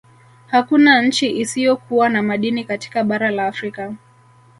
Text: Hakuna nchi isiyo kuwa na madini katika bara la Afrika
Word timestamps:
Hakuna 0.47 1.01
nchi 1.01 1.29
isiyo 1.37 1.77
kuwa 1.77 2.09
na 2.09 2.21
madini 2.23 2.63
katika 2.63 3.03
bara 3.03 3.31
la 3.31 3.47
Afrika 3.47 3.93